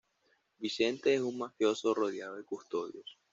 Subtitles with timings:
[0.57, 3.19] Vicente es un mafioso rodeado de custodios.